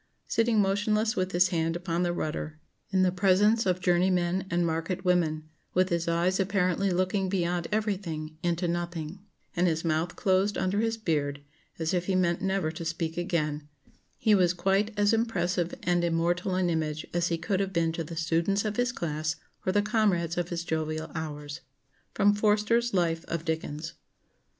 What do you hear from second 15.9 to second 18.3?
immortal an image as he could have been to the